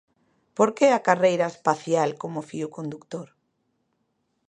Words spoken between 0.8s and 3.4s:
a carreira espacial como fío condutor?